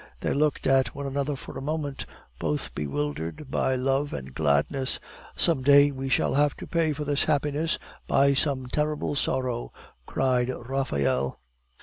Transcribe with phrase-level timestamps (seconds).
[0.21, 2.07] They looked at one another for a moment,
[2.39, 4.99] both bewildered by love and gladness.
[5.35, 7.77] "Some day we shall have to pay for this happiness
[8.07, 9.71] by some terrible sorrow,"
[10.07, 11.37] cried Raphael.